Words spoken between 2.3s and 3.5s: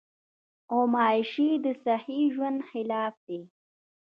ژوند خلاف دي.